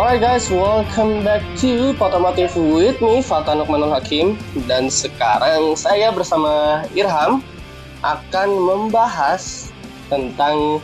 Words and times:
Alright 0.00 0.24
guys, 0.24 0.48
welcome 0.48 1.20
back 1.20 1.44
to 1.60 1.92
Potomotif 1.94 2.56
with 2.56 2.98
me, 3.04 3.20
Fata 3.20 3.52
Nukmanul 3.52 3.92
Hakim. 3.92 4.32
Dan 4.64 4.88
sekarang 4.88 5.76
saya 5.76 6.08
bersama 6.08 6.82
Irham 6.96 7.44
akan 8.00 8.48
membahas 8.48 9.68
tentang 10.08 10.80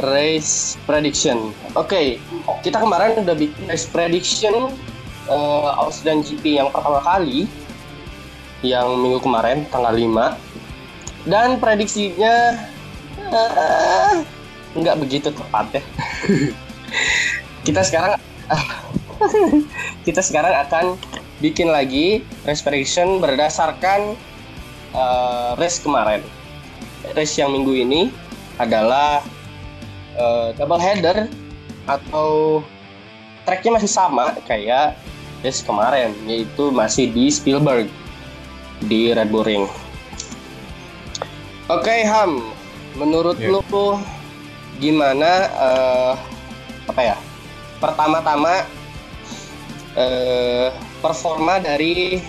race 0.00 0.80
prediction. 0.88 1.54
Oke, 1.76 2.18
okay, 2.18 2.62
kita 2.64 2.80
kemarin 2.80 3.20
udah 3.20 3.36
bikin 3.36 3.68
race 3.68 3.84
prediction 3.84 4.72
uh, 5.28 5.76
Australian 5.84 6.24
GP 6.24 6.58
yang 6.58 6.68
pertama 6.72 7.00
kali 7.04 7.46
Yang 8.64 8.88
minggu 8.98 9.20
kemarin, 9.22 9.62
tanggal 9.70 9.94
5 9.94 11.28
Dan 11.30 11.62
prediksinya 11.62 12.58
uh, 13.30 14.24
nggak 14.76 14.96
begitu 15.00 15.28
tepat 15.32 15.80
ya 15.80 15.82
kita 17.66 17.80
sekarang 17.82 18.16
kita 20.06 20.20
sekarang 20.22 20.54
akan 20.66 20.94
bikin 21.42 21.70
lagi 21.70 22.22
race 22.46 22.62
prediction 22.62 23.22
berdasarkan 23.22 24.14
uh, 24.94 25.54
race 25.58 25.82
kemarin. 25.82 26.22
Race 27.14 27.38
yang 27.38 27.54
minggu 27.54 27.74
ini 27.74 28.10
adalah 28.58 29.22
uh, 30.18 30.50
double 30.58 30.82
header 30.82 31.30
atau 31.86 32.60
tracknya 33.48 33.80
masih 33.80 33.88
sama 33.88 34.36
kayak 34.44 35.00
race 35.40 35.64
kemarin, 35.64 36.12
yaitu 36.28 36.68
masih 36.68 37.08
di 37.08 37.32
Spielberg 37.32 37.88
di 38.84 39.16
Red 39.16 39.32
Bull 39.32 39.48
Ring. 39.48 39.64
Oke 41.72 41.88
okay, 41.88 42.00
Ham, 42.04 42.44
menurut 43.00 43.40
yeah. 43.40 43.56
lu 43.56 43.96
gimana 44.76 45.48
uh, 45.56 46.12
apa 46.92 47.00
ya 47.02 47.16
pertama-tama 47.80 48.68
eh, 49.94 50.68
performa 51.00 51.62
dari 51.62 52.20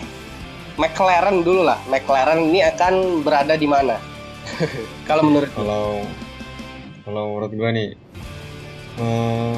McLaren 0.79 1.43
dulu 1.43 1.67
lah. 1.67 1.79
McLaren 1.91 2.47
ini 2.47 2.63
akan 2.63 3.25
berada 3.27 3.59
di 3.59 3.67
mana? 3.67 3.99
kalau 5.09 5.27
menurut 5.27 5.51
kalau 5.51 6.03
kalau 7.03 7.21
menurut 7.33 7.51
gue 7.51 7.69
nih 7.75 7.89
eh, 9.03 9.55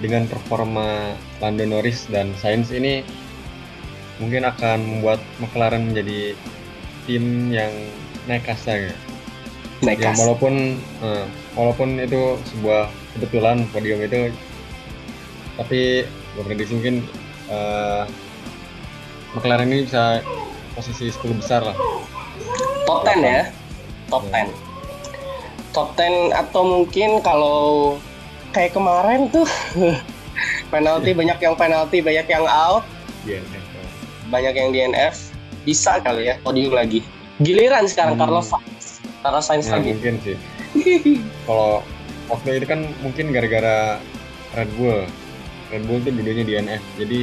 dengan 0.00 0.24
performa 0.26 1.14
Lando 1.38 1.64
Norris 1.68 2.08
dan 2.08 2.32
Sainz 2.40 2.72
ini 2.72 3.04
mungkin 4.20 4.44
akan 4.44 4.78
membuat 4.80 5.20
McLaren 5.40 5.92
menjadi 5.92 6.36
tim 7.08 7.48
yang 7.52 7.72
naik 8.28 8.44
kasta 8.44 8.90
ya. 8.90 8.94
Naik 9.80 10.00
kasta. 10.00 10.16
Ya, 10.16 10.20
walaupun 10.24 10.54
eh, 10.80 11.26
walaupun 11.56 11.88
itu 12.00 12.36
sebuah 12.52 12.92
kebetulan 13.16 13.64
podium 13.72 14.00
itu 14.04 14.32
tapi 15.58 16.08
gue 16.08 16.44
prediksi 16.46 16.72
mungkin 16.78 17.04
uh, 17.52 18.08
McLaren 19.36 19.68
ini 19.68 19.84
bisa 19.84 20.24
posisi 20.72 21.10
10 21.12 21.36
besar 21.36 21.60
lah 21.66 21.76
top 22.86 23.04
10 23.04 23.20
ya 23.20 23.42
top 24.08 24.24
ya. 24.30 24.48
10 24.48 25.74
top 25.76 25.88
10 25.98 26.32
atau 26.32 26.62
mungkin 26.64 27.10
kalau 27.20 27.60
kayak 28.50 28.74
kemarin 28.74 29.30
tuh 29.30 29.46
penalti 30.72 31.10
banyak 31.14 31.38
yang 31.38 31.54
penalti 31.54 31.98
banyak 32.02 32.26
yang 32.26 32.44
out. 32.46 32.84
DNF 33.26 33.64
banyak 34.30 34.54
yang 34.54 34.70
DNF 34.70 35.34
bisa 35.66 35.98
kali 36.00 36.30
ya 36.30 36.38
podium 36.40 36.72
lagi. 36.74 37.02
Giliran 37.42 37.84
sekarang 37.90 38.16
hmm. 38.16 38.22
Carlos 38.22 38.46
Sainz. 38.48 38.86
Carlos 39.20 39.44
Sainz 39.44 39.66
ya, 39.66 39.76
lagi. 39.76 39.96
mungkin 39.96 40.14
sih. 40.22 40.36
Kalau 41.46 41.82
waktu 42.30 42.62
itu 42.62 42.66
kan 42.70 42.80
mungkin 43.02 43.34
gara-gara 43.34 43.98
Red 44.54 44.70
Bull. 44.78 45.04
Red 45.70 45.84
Bull 45.86 46.00
tuh 46.02 46.12
dua-duanya 46.14 46.44
DNF 46.46 46.82
jadi 46.98 47.20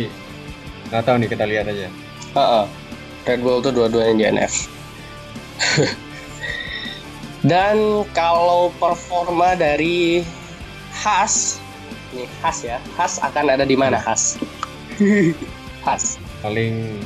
nggak 0.92 1.04
tahu 1.04 1.16
nih 1.20 1.30
kita 1.32 1.44
lihat 1.48 1.66
aja. 1.68 1.88
Uh 2.36 2.40
-uh. 2.40 2.66
Red 3.28 3.44
Bull 3.44 3.60
tuh 3.60 3.76
dua-duanya 3.76 4.32
DNF 4.32 4.72
dan 7.52 8.06
kalau 8.16 8.72
performa 8.80 9.58
dari 9.58 10.24
Haas 11.08 11.64
nih 12.12 12.28
Haas 12.44 12.68
ya. 12.68 12.84
Haas 13.00 13.24
akan 13.24 13.56
ada 13.56 13.64
di 13.64 13.80
mana 13.80 13.96
Haas 13.96 14.36
Haas 15.88 16.20
paling 16.44 17.00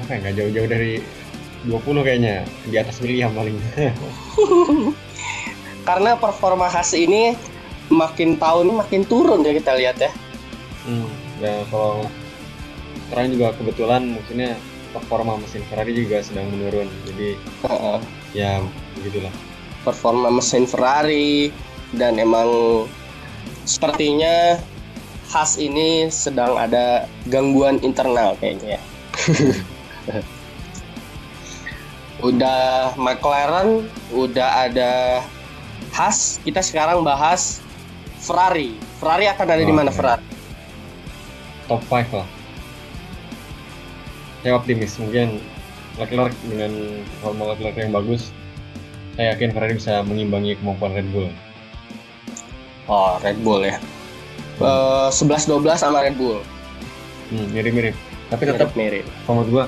apa 0.00 0.08
ya 0.08 0.16
nggak 0.24 0.34
jauh-jauh 0.40 0.68
dari 0.72 0.92
20 1.68 1.84
kayaknya. 2.00 2.48
Di 2.64 2.80
atas 2.80 2.96
William 3.04 3.28
paling. 3.36 3.60
Karena 5.88 6.16
performa 6.16 6.72
Haas 6.72 6.96
ini 6.96 7.36
makin 7.92 8.40
tahun 8.40 8.72
makin 8.72 9.04
turun 9.04 9.44
ya 9.44 9.52
kita 9.52 9.76
lihat 9.76 10.00
ya. 10.00 10.08
Hmm, 10.88 11.12
ya 11.44 11.60
kalau 11.68 12.08
sekarang 13.06 13.36
juga 13.36 13.52
kebetulan 13.60 14.16
maksudnya 14.16 14.56
performa 14.96 15.36
mesin 15.36 15.60
Ferrari 15.68 15.92
juga 15.92 16.24
sedang 16.24 16.48
menurun. 16.48 16.88
Jadi 17.04 17.36
uh 17.68 17.68
-uh. 17.68 17.98
ya 18.32 18.64
begitulah. 18.96 19.34
Performa 19.84 20.32
mesin 20.32 20.64
Ferrari 20.64 21.52
dan 21.92 22.16
emang 22.16 22.48
sepertinya 23.64 24.58
khas 25.30 25.56
ini 25.56 26.08
sedang 26.12 26.58
ada 26.58 27.08
gangguan 27.30 27.80
internal 27.80 28.36
kayaknya 28.38 28.76
ya. 28.76 28.82
udah 32.28 32.94
McLaren, 32.94 33.88
udah 34.14 34.70
ada 34.70 35.22
Haas, 35.92 36.40
kita 36.40 36.64
sekarang 36.64 37.04
bahas 37.04 37.60
Ferrari. 38.22 38.78
Ferrari 38.96 39.28
akan 39.28 39.46
ada 39.50 39.60
oh, 39.60 39.68
di 39.68 39.74
mana 39.74 39.90
ya. 39.90 39.96
Ferrari? 39.98 40.32
top 41.72 41.82
5 41.88 42.20
lah 42.20 42.28
saya 44.42 44.52
optimis 44.58 44.92
mungkin 44.98 45.40
Leclerc 45.96 46.34
dengan 46.44 46.72
formal 47.24 47.56
Leclerc 47.56 47.80
yang 47.80 47.96
bagus 47.96 48.28
saya 49.16 49.32
yakin 49.36 49.56
Ferrari 49.56 49.80
bisa 49.80 50.04
mengimbangi 50.04 50.58
kemampuan 50.60 50.92
Red 50.92 51.08
Bull 51.14 51.30
oh 52.88 53.18
Red 53.20 53.38
Bull 53.42 53.66
ya 53.66 53.76
hmm. 54.58 55.10
uh, 55.10 55.10
11-12 55.10 55.62
sama 55.78 56.02
Red 56.02 56.16
Bull 56.16 56.40
hmm, 57.30 57.46
mirip-mirip 57.52 57.96
tapi 58.32 58.42
tetap 58.48 58.72
mirip 58.78 59.04
menurut 59.28 59.48
gua 59.50 59.64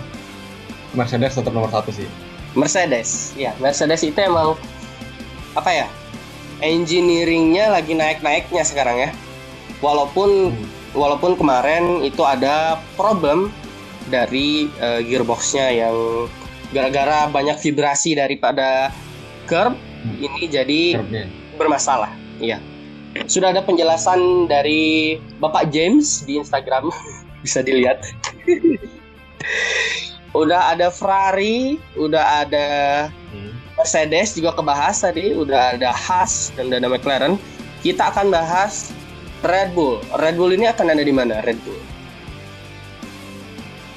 Mercedes 0.95 1.35
tetap 1.35 1.53
nomor 1.53 1.71
satu 1.71 1.91
sih 1.91 2.07
Mercedes 2.55 3.35
ya 3.35 3.53
Mercedes 3.59 4.07
itu 4.07 4.19
emang 4.19 4.55
apa 5.59 5.71
ya 5.71 5.87
engineeringnya 6.63 7.71
lagi 7.71 7.95
naik-naiknya 7.95 8.63
sekarang 8.63 8.97
ya 8.99 9.11
walaupun 9.83 10.55
hmm 10.55 10.85
walaupun 10.95 11.35
kemarin 11.35 12.01
itu 12.07 12.23
ada 12.23 12.79
problem 12.95 13.51
dari 14.09 14.71
uh, 14.79 15.03
gearboxnya 15.03 15.75
yang 15.75 15.97
gara-gara 16.71 17.27
banyak 17.29 17.59
vibrasi 17.61 18.15
daripada 18.15 18.95
curb 19.51 19.75
hmm. 19.75 20.17
ini 20.23 20.43
jadi 20.49 20.83
Curbnya. 20.99 21.25
bermasalah. 21.59 22.11
Iya. 22.39 22.63
Sudah 23.31 23.55
ada 23.55 23.63
penjelasan 23.63 24.51
dari 24.51 25.17
Bapak 25.39 25.71
James 25.71 26.27
di 26.27 26.43
Instagram 26.43 26.91
bisa 27.47 27.63
dilihat. 27.63 28.03
udah 30.41 30.75
ada 30.75 30.91
Ferrari, 30.91 31.79
udah 31.95 32.43
ada 32.43 32.67
hmm. 33.31 33.55
Mercedes 33.79 34.35
juga 34.35 34.51
kebahas 34.59 35.07
tadi, 35.07 35.31
udah 35.31 35.79
ada 35.79 35.95
Haas 35.95 36.51
dan 36.59 36.75
udah 36.75 36.79
ada 36.83 36.91
McLaren. 36.91 37.35
Kita 37.87 38.11
akan 38.11 38.35
bahas 38.35 38.91
Red 39.47 39.77
Bull. 39.79 40.03
Red 40.19 40.35
Bull 40.35 40.57
ini 40.57 40.67
akan 40.67 40.91
ada 40.91 41.05
di 41.05 41.15
mana? 41.15 41.39
Red 41.47 41.61
Bull. 41.63 41.79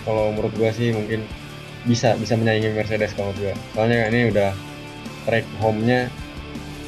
Kalau 0.06 0.32
menurut 0.32 0.54
gua 0.56 0.72
sih 0.72 0.94
mungkin 0.94 1.26
bisa 1.90 2.14
bisa 2.22 2.38
menyaingi 2.38 2.76
Mercedes 2.76 3.18
kalau 3.18 3.34
gua. 3.42 3.56
Soalnya 3.74 4.14
ini 4.14 4.30
udah 4.30 4.52
track 5.26 5.48
home-nya 5.60 6.08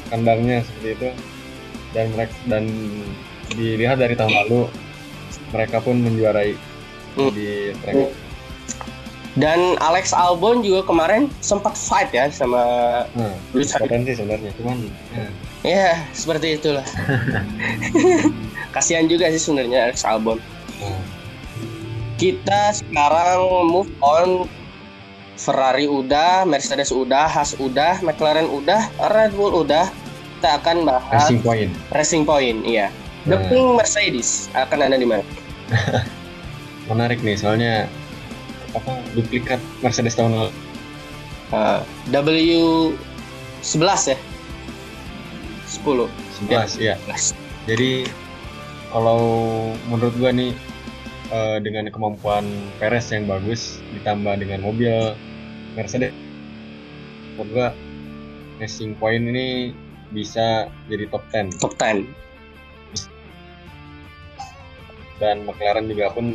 kandangnya 0.08 0.62
seperti 0.64 0.88
itu 0.96 1.08
dan 1.96 2.06
mereka 2.14 2.34
dan 2.46 2.64
dilihat 3.54 3.98
dari 3.98 4.14
tahun 4.14 4.34
lalu 4.46 4.70
mereka 5.50 5.82
pun 5.82 5.98
menjuarai 5.98 6.54
hmm. 7.18 7.30
di 7.34 7.74
track. 7.82 7.96
Hmm. 7.96 8.12
Dan 9.38 9.78
Alex 9.78 10.10
Albon 10.10 10.66
juga 10.66 10.90
kemarin 10.90 11.30
sempat 11.38 11.78
fight 11.78 12.10
ya 12.10 12.26
sama 12.34 12.62
hmm, 13.14 13.54
Lewis 13.54 13.70
Potensi 13.78 14.18
sebenarnya, 14.18 14.50
cuman 14.58 14.76
ya. 15.14 15.26
ya 15.62 15.90
seperti 16.10 16.58
itulah. 16.58 16.82
kasihan 18.74 19.06
juga 19.10 19.30
sih 19.34 19.42
sebenarnya 19.42 19.90
Alex 19.90 20.06
Albon 20.06 20.38
hmm. 20.78 21.02
kita 22.16 22.74
sekarang 22.74 23.42
move 23.66 23.90
on 24.02 24.46
Ferrari 25.40 25.88
udah, 25.88 26.44
Mercedes 26.44 26.92
udah, 26.92 27.24
Haas 27.24 27.56
udah, 27.56 28.04
McLaren 28.04 28.44
udah, 28.44 28.92
Red 29.08 29.32
Bull 29.32 29.64
udah. 29.64 29.88
Kita 30.40 30.56
akan 30.56 30.88
bahas 30.88 31.28
Racing 31.28 31.44
Point. 31.44 31.68
Racing 31.92 32.24
Point, 32.24 32.64
iya. 32.64 32.88
The 33.28 33.36
hmm. 33.36 33.48
Pink 33.52 33.68
Mercedes 33.76 34.48
akan 34.56 34.88
ada 34.88 34.96
di 34.96 35.04
mana? 35.04 35.20
Menarik 36.88 37.20
nih, 37.20 37.36
soalnya 37.36 37.84
apa 38.72 39.04
duplikat 39.12 39.60
Mercedes 39.84 40.16
tahun 40.16 40.32
lalu. 40.32 40.52
Uh, 41.52 41.84
W 42.08 42.96
11 43.60 44.16
ya? 44.16 44.18
10. 45.68 46.08
11 46.48 46.80
ya. 46.80 46.96
Jadi 47.68 48.08
kalau 48.96 49.20
menurut 49.92 50.16
gua 50.16 50.32
nih 50.32 50.56
uh, 51.36 51.60
dengan 51.60 51.92
kemampuan 51.92 52.48
Perez 52.80 53.12
yang 53.12 53.28
bagus 53.28 53.76
ditambah 53.92 54.40
dengan 54.40 54.64
mobil 54.64 55.12
Mercedes 55.76 56.16
menurut 57.36 57.50
gua 57.52 57.68
Racing 58.56 58.96
Point 58.96 59.28
ini 59.28 59.76
bisa 60.10 60.66
jadi 60.90 61.06
top 61.10 61.22
10 61.30 61.58
top 61.62 61.72
10 61.78 62.06
dan 65.20 65.44
McLaren 65.44 65.86
juga 65.86 66.10
pun 66.10 66.34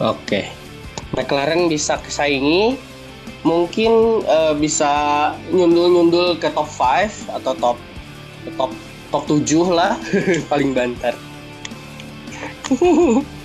Oke. 0.00 0.48
McLaren 1.12 1.68
bisa 1.68 2.00
kesaingi 2.00 2.80
mungkin 3.44 4.24
uh, 4.24 4.56
bisa 4.56 4.88
nyundul-nyundul 5.52 6.40
ke 6.40 6.48
top 6.56 6.72
5 6.72 7.36
atau 7.36 7.52
top 7.60 7.76
top 8.56 8.72
top 9.12 9.22
7 9.28 9.76
lah 9.76 10.00
paling 10.50 10.72
banter. 10.72 11.12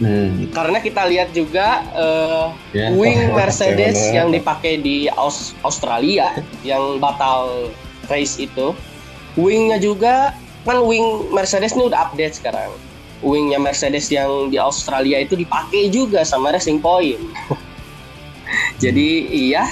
Hmm. 0.00 0.48
Karena 0.50 0.78
kita 0.80 1.04
lihat 1.06 1.36
juga 1.36 1.84
uh, 1.92 2.46
ya, 2.72 2.90
wing 2.96 3.36
Mercedes 3.36 3.98
yang 4.10 4.32
dipakai 4.32 4.80
di 4.80 5.06
Aus 5.12 5.52
Australia 5.62 6.32
yang 6.64 6.96
batal 6.96 7.68
race 8.08 8.40
itu, 8.40 8.72
wingnya 9.36 9.76
juga 9.76 10.32
kan 10.64 10.78
wing 10.86 11.28
Mercedes 11.34 11.74
ini 11.76 11.92
udah 11.92 12.10
update 12.10 12.38
sekarang. 12.38 12.70
Wingnya 13.22 13.62
Mercedes 13.62 14.10
yang 14.10 14.50
di 14.50 14.58
Australia 14.58 15.22
itu 15.22 15.38
dipakai 15.38 15.94
juga 15.94 16.26
sama 16.26 16.50
Racing 16.50 16.82
Point. 16.82 17.22
Jadi 18.82 19.30
iya, 19.30 19.70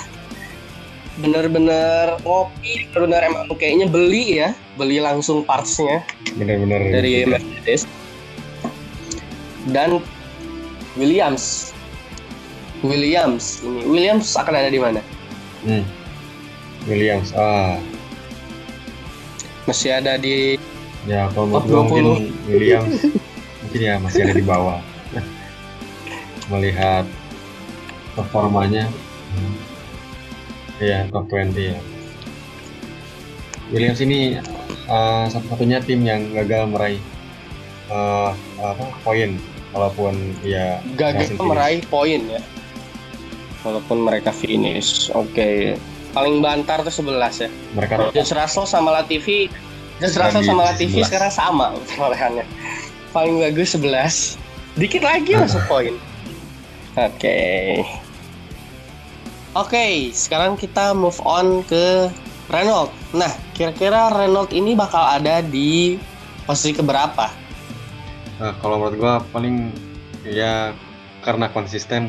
bener-bener 1.19 2.15
ngopi, 2.23 2.87
bener 2.95 3.27
emang 3.27 3.51
kayaknya 3.59 3.91
beli 3.91 4.39
ya, 4.39 4.55
beli 4.79 5.03
langsung 5.03 5.43
partsnya. 5.43 6.07
Bener-bener 6.39 6.95
dari 6.95 7.27
Mercedes. 7.27 7.91
Dan 9.71 10.03
Williams. 10.99 11.71
Williams. 12.83 13.63
Ini 13.63 13.87
Williams 13.87 14.35
akan 14.35 14.55
ada 14.57 14.71
di 14.73 14.81
mana? 14.81 15.01
Hmm. 15.63 15.85
Williams 16.89 17.31
ah. 17.37 17.77
Masih 19.69 20.01
ada 20.01 20.17
di 20.17 20.57
ya 21.09 21.29
kalau 21.33 21.47
menurut 21.49 21.69
mungkin 21.69 22.05
Williams. 22.49 23.07
Mungkin 23.67 23.81
ya 23.81 23.95
masih 24.03 24.21
ada 24.27 24.35
di 24.35 24.45
bawah. 24.45 24.81
Melihat 26.51 27.05
performanya. 28.19 28.89
Ya 30.81 31.05
top 31.13 31.29
20 31.29 31.77
ya. 31.77 31.79
Williams 33.71 34.01
ini 34.03 34.41
uh, 34.91 35.31
satu-satunya 35.31 35.79
tim 35.85 36.03
yang 36.03 36.33
gagal 36.35 36.67
meraih 36.67 37.01
uh, 37.93 38.35
apa 38.59 38.85
poin 39.07 39.39
walaupun 39.71 40.35
ya 40.43 40.83
gagal 40.99 41.35
meraih 41.39 41.83
poin 41.87 42.21
ya. 42.27 42.43
Walaupun 43.61 44.01
mereka 44.01 44.33
finish 44.33 45.13
oke. 45.13 45.31
Okay. 45.37 45.77
paling 46.11 46.43
bantar 46.43 46.83
tuh 46.83 46.91
11 46.91 47.47
ya. 47.47 47.51
Mereka 47.79 48.11
George 48.11 48.35
Russell 48.35 48.67
sama 48.67 48.91
Latifi 48.99 49.47
George 50.03 50.19
Russell 50.19 50.43
sama 50.43 50.75
Latifi 50.75 51.07
11. 51.07 51.07
sekarang 51.07 51.31
sama 51.31 51.67
perolehannya. 51.87 52.43
Paling 53.15 53.39
bagus 53.39 53.79
11 53.79 54.35
dikit 54.75 55.07
lagi 55.07 55.39
masuk 55.39 55.63
poin. 55.71 55.95
Oke. 56.99 57.15
Okay. 57.15 57.67
oke 59.55 59.71
okay, 59.71 59.95
sekarang 60.11 60.59
kita 60.59 60.91
move 60.91 61.19
on 61.23 61.63
ke 61.71 62.11
Renault. 62.51 62.91
Nah 63.15 63.31
kira-kira 63.55 64.11
Renault 64.11 64.51
ini 64.51 64.75
bakal 64.75 65.07
ada 65.07 65.39
di 65.47 65.95
posisi 66.43 66.75
keberapa 66.75 67.40
Nah, 68.41 68.57
kalau 68.65 68.81
menurut 68.81 68.97
gua 68.97 69.15
paling 69.37 69.69
ya 70.25 70.73
karena 71.21 71.53
konsisten 71.53 72.09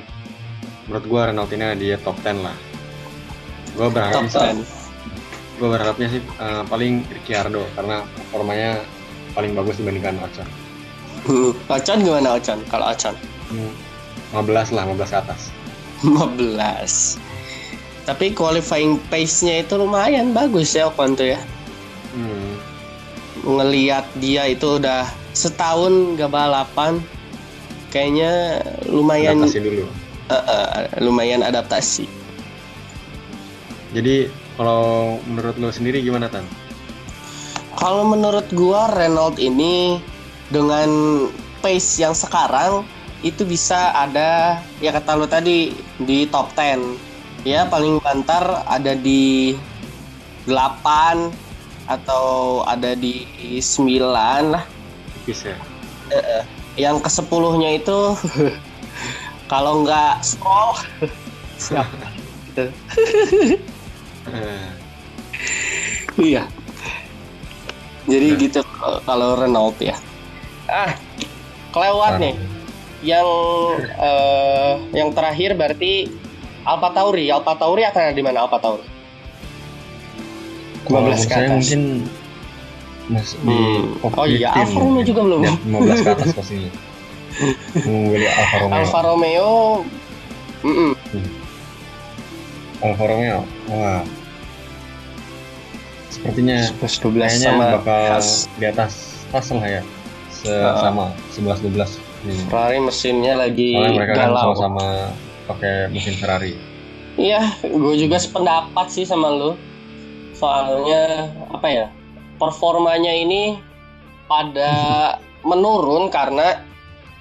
menurut 0.87 1.05
gua 1.11 1.21
Renault 1.27 1.51
ini 1.51 1.75
dia 1.75 1.99
top 1.99 2.15
10 2.23 2.39
lah. 2.39 2.55
Gua 3.75 3.91
berharap 3.91 4.31
top 4.31 4.55
Gua 5.59 5.77
berharapnya 5.77 6.07
sih 6.07 6.23
uh, 6.39 6.63
paling 6.65 7.03
Ricciardo 7.11 7.67
karena 7.75 8.07
performanya 8.15 8.79
paling 9.35 9.51
bagus 9.53 9.75
dibandingkan 9.77 10.17
Ocon. 10.23 10.47
Hmm, 11.27 11.51
Ocon 11.67 11.99
gimana 12.01 12.39
Ocon? 12.39 12.59
Kalau 12.71 12.89
Ocon? 12.89 13.15
Hmm, 13.51 13.71
15 14.33 14.73
lah, 14.73 14.87
15 14.87 15.11
ke 15.11 15.17
atas. 15.19 15.41
15. 16.01 17.19
Tapi 18.09 18.33
qualifying 18.33 18.97
pace-nya 19.13 19.61
itu 19.61 19.77
lumayan 19.77 20.33
bagus 20.33 20.73
ya 20.73 20.89
Ocon 20.89 21.13
tuh 21.13 21.35
ya. 21.35 21.39
Hmm. 22.15 22.57
Ngeliat 23.45 24.09
dia 24.17 24.49
itu 24.49 24.81
udah 24.81 25.20
setahun 25.31 26.15
gak 26.19 26.31
balapan 26.31 26.99
kayaknya 27.91 28.63
lumayan 28.87 29.43
adaptasi 29.43 29.59
dulu. 29.59 29.83
Uh, 30.31 30.35
uh, 30.35 30.69
lumayan 31.03 31.43
adaptasi. 31.43 32.05
Jadi 33.91 34.31
kalau 34.55 35.19
menurut 35.27 35.55
lo 35.59 35.69
sendiri 35.71 35.99
gimana 35.99 36.31
tan? 36.31 36.47
Kalau 37.75 38.07
menurut 38.07 38.47
gua 38.55 38.91
Renault 38.95 39.35
ini 39.39 39.99
dengan 40.51 40.87
pace 41.59 41.99
yang 41.99 42.15
sekarang 42.15 42.87
itu 43.21 43.45
bisa 43.45 43.93
ada 43.93 44.59
ya 44.81 44.89
kata 44.89 45.13
lo 45.13 45.29
tadi 45.29 45.75
di 46.01 46.25
top 46.25 46.51
10 46.57 47.45
ya 47.45 47.69
paling 47.69 48.01
bantar 48.01 48.65
ada 48.65 48.97
di 48.97 49.53
8 50.49 51.29
atau 51.85 52.61
ada 52.65 52.97
di 52.97 53.25
9 53.61 54.01
lah 54.49 54.65
ya 55.29 55.55
uh, 56.11 56.43
yang 56.79 56.97
ke 56.99 57.09
sepuluhnya 57.11 57.77
itu 57.77 58.15
kalau 59.51 59.83
nggak 59.83 60.23
scroll 60.23 60.79
siapa? 61.61 62.07
Gitu. 62.51 62.65
Iya. 66.19 66.43
Jadi 68.09 68.27
nah. 68.27 68.39
gitu 68.41 68.59
kalau 69.07 69.39
Renault 69.39 69.77
ya. 69.79 69.95
Ah 70.67 70.95
kelewat 71.71 72.19
nih. 72.19 72.35
Yang 73.01 73.27
uh, 73.97 74.73
yang 74.93 75.09
terakhir 75.15 75.57
berarti 75.57 76.11
Alfa 76.67 76.89
Tauri. 76.93 77.31
Alfa 77.31 77.57
Tauri 77.57 77.81
akan 77.87 78.01
ada 78.11 78.13
di 78.13 78.23
mana? 78.23 78.45
Alfa 78.45 78.59
Tauri? 78.61 78.85
15 80.91 81.29
ke 81.29 81.33
atas. 81.33 81.49
mungkin 81.49 81.81
Mas 83.11 83.35
di 83.43 83.51
hmm. 83.51 84.07
Oh 84.07 84.23
iya, 84.23 84.55
Alfa 84.55 84.79
Romeo 84.79 85.03
juga 85.03 85.21
belum. 85.27 85.41
Ya, 85.43 85.53
15 85.67 85.99
ke 86.07 86.09
atas 86.15 86.31
pastinya. 86.31 86.71
Mengungguli 87.85 88.27
Alfa 88.31 88.55
Romeo. 88.63 88.75
Alfa 88.79 88.99
Romeo. 89.03 89.51
Mm 90.63 90.71
-mm. 90.71 90.91
Hmm. 91.11 91.29
Alfa 92.87 93.03
Romeo. 93.03 93.39
Wah. 93.67 94.03
Sepertinya 96.07 96.57
11 96.79 97.03
12 97.03 97.43
sama 97.43 97.65
bakal 97.83 98.03
khas. 98.15 98.47
di 98.55 98.65
atas 98.67 98.93
pas 99.27 99.45
lah 99.51 99.67
ya. 99.67 99.81
Se 100.31 100.47
uh, 100.47 100.79
sama 100.79 101.11
11 101.35 101.67
12. 101.67 101.99
Hmm. 102.21 102.43
Ferrari 102.47 102.79
mesinnya 102.79 103.33
lagi 103.35 103.75
Soalnya 103.75 103.91
mereka 103.97 104.13
kan 104.15 104.19
galau. 104.23 104.35
kan 104.35 104.43
sama-sama 104.55 104.87
pakai 105.51 105.73
mesin 105.91 106.15
Ferrari. 106.15 106.53
Iya, 107.19 107.43
gue 107.59 107.95
juga 107.99 108.15
sependapat 108.23 108.87
sih 108.87 109.03
sama 109.03 109.35
lu. 109.35 109.51
Soalnya 110.31 111.27
apa 111.51 111.67
ya? 111.67 111.87
Performanya 112.41 113.13
ini 113.13 113.61
pada 114.25 114.73
menurun 115.45 116.09
karena 116.09 116.65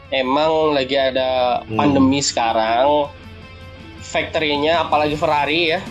emang 0.09 0.73
lagi 0.73 0.97
ada 0.97 1.61
hmm. 1.69 1.77
pandemi 1.77 2.25
sekarang. 2.25 3.13
Factory-nya 4.01 4.89
apalagi 4.89 5.21
Ferrari 5.21 5.77
ya. 5.77 5.85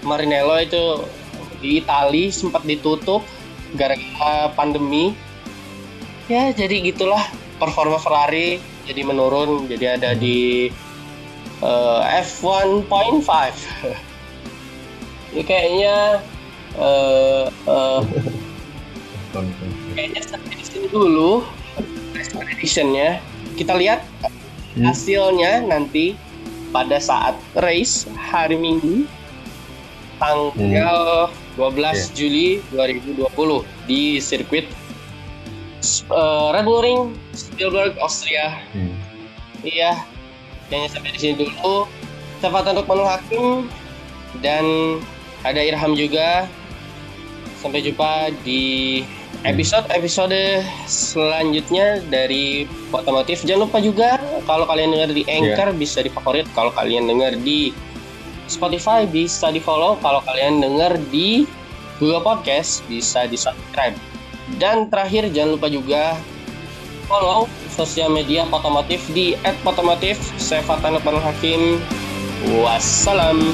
Marinello 0.00 0.56
itu 0.56 1.04
di 1.60 1.84
Itali 1.84 2.32
sempat 2.32 2.64
ditutup 2.64 3.20
gara-gara 3.76 4.48
pandemi. 4.56 5.12
Ya, 6.32 6.48
jadi 6.56 6.80
gitulah 6.80 7.20
performa 7.60 8.00
Ferrari 8.00 8.64
jadi 8.88 9.04
menurun. 9.04 9.68
Jadi 9.68 9.84
ada 9.84 10.16
di 10.16 10.72
uh, 11.60 12.00
F1.5. 12.16 12.88
ya 15.30 15.46
kayaknya 15.46 16.18
uh, 16.74 17.46
uh, 17.70 18.02
Kayaknya 19.94 20.22
sampai 20.26 20.54
di 20.58 20.64
sini 20.66 20.86
dulu 20.90 21.46
editionnya. 22.60 23.22
Kita 23.56 23.76
lihat 23.76 24.04
hmm. 24.76 24.84
hasilnya 24.84 25.64
nanti 25.64 26.16
pada 26.70 27.00
saat 27.00 27.34
race 27.58 28.06
hari 28.14 28.54
Minggu 28.54 29.08
tanggal 30.20 31.28
hmm. 31.32 31.58
12 31.58 31.80
yeah. 31.80 31.96
Juli 32.12 32.48
2020 32.72 33.88
di 33.88 34.20
sirkuit 34.20 34.68
uh, 36.12 36.52
Red 36.52 36.64
Bull 36.68 36.84
Ring, 36.84 37.00
Spielberg, 37.32 37.96
Austria. 37.98 38.60
Hmm. 38.76 38.94
Iya, 39.64 40.04
kayaknya 40.68 40.88
sampai 40.92 41.10
di 41.16 41.18
sini 41.20 41.34
dulu. 41.40 41.88
Saya 42.40 42.56
Fatanuk 42.56 42.88
Manul 42.88 43.08
Hakim 43.08 43.68
dan 44.40 44.64
ada 45.44 45.60
Irham 45.60 45.92
juga. 45.92 46.48
Sampai 47.60 47.84
jumpa 47.84 48.32
di 48.40 49.04
episode-episode 49.42 50.64
selanjutnya 50.84 52.04
dari 52.12 52.68
Otomotif. 52.92 53.42
Jangan 53.46 53.66
lupa 53.68 53.78
juga 53.80 54.20
kalau 54.44 54.68
kalian 54.68 54.92
dengar 54.92 55.10
di 55.16 55.22
Anchor 55.24 55.72
bisa 55.76 56.04
difavorit. 56.04 56.46
Kalau 56.52 56.70
kalian 56.76 57.08
dengar 57.08 57.32
di 57.40 57.72
Spotify 58.50 59.08
bisa 59.08 59.48
di 59.54 59.62
follow. 59.62 59.96
Kalau 60.04 60.20
kalian 60.26 60.60
dengar 60.60 60.98
di 61.08 61.48
Google 61.98 62.24
Podcast 62.24 62.84
bisa 62.90 63.24
di 63.28 63.36
subscribe. 63.38 63.96
Dan 64.58 64.90
terakhir 64.90 65.30
jangan 65.30 65.56
lupa 65.56 65.68
juga 65.70 66.18
follow 67.06 67.46
sosial 67.70 68.10
media 68.10 68.46
Otomotif 68.50 69.02
di 69.14 69.38
@otomotif. 69.64 70.18
Saya 70.36 70.60
Fatana 70.66 71.00
Hakim. 71.00 71.80
Wassalam. 72.64 73.52